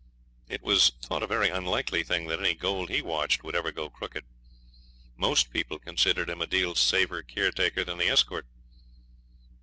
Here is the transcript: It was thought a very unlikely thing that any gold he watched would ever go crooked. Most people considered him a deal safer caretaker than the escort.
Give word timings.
It 0.49 0.63
was 0.63 0.93
thought 1.03 1.21
a 1.21 1.27
very 1.27 1.49
unlikely 1.49 2.01
thing 2.03 2.25
that 2.25 2.39
any 2.39 2.55
gold 2.55 2.89
he 2.89 3.03
watched 3.03 3.43
would 3.43 3.53
ever 3.55 3.71
go 3.71 3.87
crooked. 3.87 4.25
Most 5.15 5.53
people 5.53 5.77
considered 5.77 6.27
him 6.27 6.41
a 6.41 6.47
deal 6.47 6.73
safer 6.73 7.21
caretaker 7.21 7.83
than 7.83 7.99
the 7.99 8.09
escort. 8.09 8.47